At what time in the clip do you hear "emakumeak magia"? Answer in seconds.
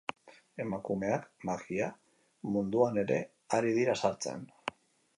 0.63-1.91